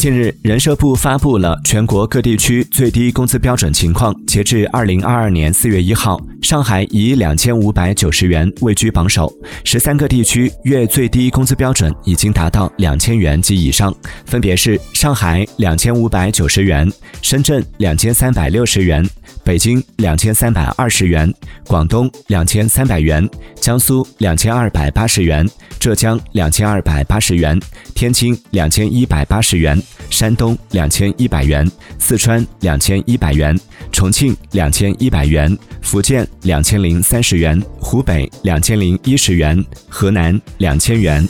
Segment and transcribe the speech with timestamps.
[0.00, 4.14] 近日，人社部发布了全国各地区最低工资标准情况。
[4.24, 6.18] 截至二零二二年四月一号，
[6.50, 9.32] 上海以两千五百九十元位居榜首。
[9.62, 13.94] 十三个地区月最低工资标准已经达到两千元及以上，
[14.26, 16.92] 分别是上海两千五百九十元、
[17.22, 19.08] 深圳两千三百六十元、
[19.44, 21.32] 北京两千三百二十元、
[21.68, 23.24] 广东两千三百元、
[23.60, 27.56] 江苏两千二百八十元、浙江两千二百八十元、
[27.94, 29.80] 天津两千一百八十元。
[30.10, 31.70] 山东两千一百元，
[32.00, 33.56] 四川两千一百元，
[33.92, 41.26] 重庆两千一百元，福建两千零三十元，湖北两千零一十元，河南两千元。